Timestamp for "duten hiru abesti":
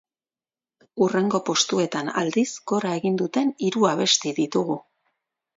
3.23-4.37